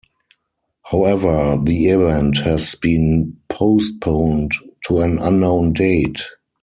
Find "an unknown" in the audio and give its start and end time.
5.01-5.73